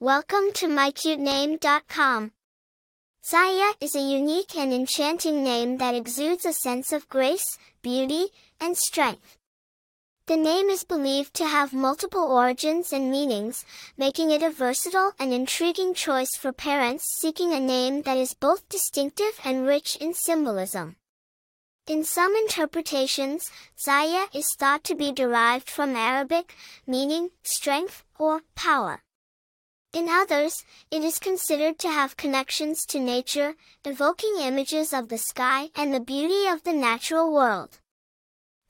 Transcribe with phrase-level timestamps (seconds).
[0.00, 2.30] Welcome to mycutename.com.
[3.20, 8.28] Ziaya is a unique and enchanting name that exudes a sense of grace, beauty,
[8.60, 9.38] and strength.
[10.28, 13.64] The name is believed to have multiple origins and meanings,
[13.96, 18.68] making it a versatile and intriguing choice for parents seeking a name that is both
[18.68, 20.94] distinctive and rich in symbolism.
[21.88, 26.54] In some interpretations, Ziaya is thought to be derived from Arabic,
[26.86, 29.02] meaning strength or power.
[29.98, 35.70] In others, it is considered to have connections to nature, evoking images of the sky
[35.74, 37.80] and the beauty of the natural world.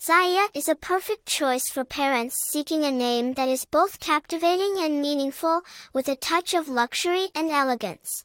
[0.01, 5.03] Ziaya is a perfect choice for parents seeking a name that is both captivating and
[5.03, 5.61] meaningful,
[5.93, 8.25] with a touch of luxury and elegance.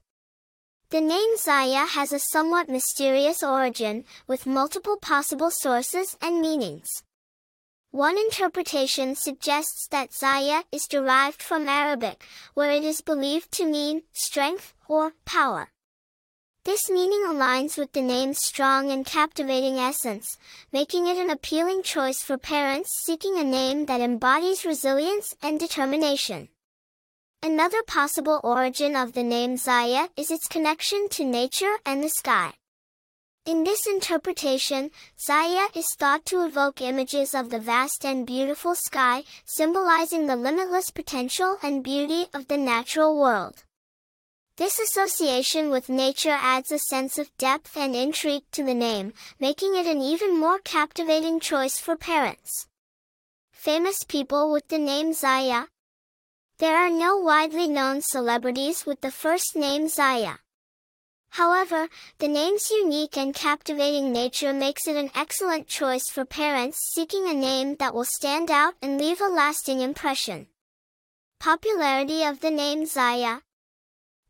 [0.89, 7.03] The name Ziaya has a somewhat mysterious origin, with multiple possible sources and meanings.
[7.93, 12.25] One interpretation suggests that Ziaya is derived from Arabic,
[12.55, 15.69] where it is believed to mean strength or power.
[16.65, 20.39] This meaning aligns with the name's strong and captivating essence,
[20.71, 26.49] making it an appealing choice for parents seeking a name that embodies resilience and determination.
[27.43, 32.53] Another possible origin of the name Ziaya is its connection to nature and the sky.
[33.45, 39.25] In this interpretation, Ziaya is thought to evoke images of the vast and beautiful sky,
[39.43, 43.65] symbolizing the limitless potential and beauty of the natural world.
[44.55, 49.75] This association with nature adds a sense of depth and intrigue to the name, making
[49.75, 52.67] it an even more captivating choice for parents.
[53.51, 55.67] Famous people with the name Ziaya.
[56.59, 60.37] There are no widely known celebrities with the first name Ziaya.
[61.33, 61.89] However,
[62.19, 67.33] the name's unique and captivating nature makes it an excellent choice for parents seeking a
[67.33, 70.45] name that will stand out and leave a lasting impression.
[71.39, 73.41] Popularity of the name Ziaya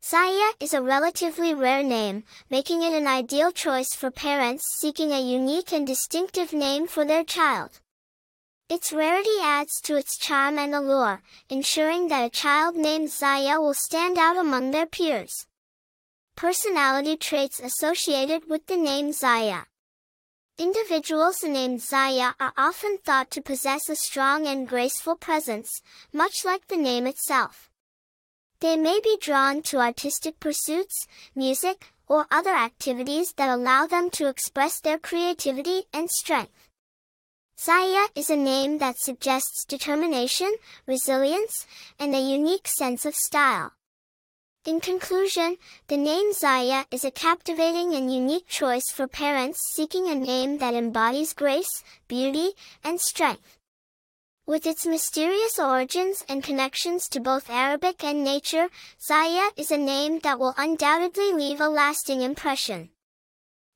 [0.02, 5.20] Ziaya is a relatively rare name, making it an ideal choice for parents seeking a
[5.20, 7.80] unique and distinctive name for their child.
[8.70, 11.20] Its rarity adds to its charm and allure,
[11.50, 15.46] ensuring that a child named Ziaya will stand out among their peers.
[16.36, 19.66] Personality traits associated with the name Ziaya.
[20.58, 25.80] Individuals named Ziaya are often thought to possess a strong and graceful presence,
[26.12, 27.70] much like the name itself.
[28.58, 31.06] They may be drawn to artistic pursuits,
[31.36, 36.68] music, or other activities that allow them to express their creativity and strength.
[37.56, 40.52] Ziaya is a name that suggests determination,
[40.86, 41.66] resilience,
[41.98, 43.72] and a unique sense of style.
[44.64, 45.58] In conclusion,
[45.88, 50.72] the name Ziaya is a captivating and unique choice for parents seeking a name that
[50.72, 52.52] embodies grace, beauty,
[52.82, 53.58] and strength.
[54.46, 60.20] With its mysterious origins and connections to both Arabic and nature, Ziaya is a name
[60.20, 62.88] that will undoubtedly leave a lasting impression.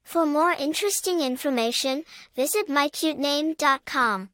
[0.05, 4.31] For more interesting information, visit mycutename.com.